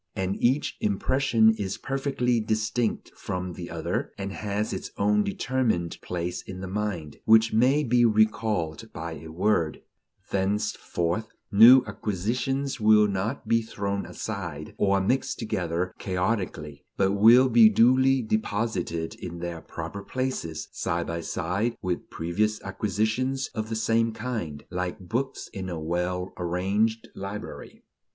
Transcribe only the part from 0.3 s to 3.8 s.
each impression is perfectly distinct from the